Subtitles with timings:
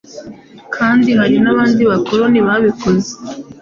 [0.75, 3.11] Kandi hari n'abandi bakoloni babikoze.